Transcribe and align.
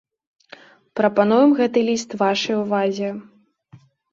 Прапануем 0.99 1.53
гэты 1.61 1.79
ліст 1.91 2.17
вашай 2.25 2.55
увазе. 2.63 3.09